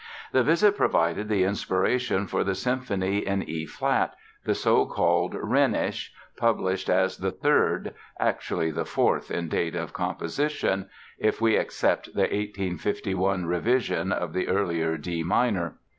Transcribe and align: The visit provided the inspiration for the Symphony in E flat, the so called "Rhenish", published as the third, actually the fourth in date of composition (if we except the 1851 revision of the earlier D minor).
The 0.31 0.41
visit 0.41 0.75
provided 0.75 1.29
the 1.29 1.43
inspiration 1.43 2.25
for 2.25 2.43
the 2.43 2.55
Symphony 2.55 3.19
in 3.19 3.43
E 3.43 3.67
flat, 3.67 4.15
the 4.45 4.55
so 4.55 4.87
called 4.87 5.35
"Rhenish", 5.35 6.09
published 6.35 6.89
as 6.89 7.17
the 7.17 7.29
third, 7.29 7.93
actually 8.19 8.71
the 8.71 8.83
fourth 8.85 9.29
in 9.29 9.47
date 9.47 9.75
of 9.75 9.93
composition 9.93 10.89
(if 11.19 11.39
we 11.39 11.55
except 11.55 12.15
the 12.15 12.21
1851 12.21 13.45
revision 13.45 14.11
of 14.11 14.33
the 14.33 14.47
earlier 14.47 14.97
D 14.97 15.21
minor). 15.21 15.75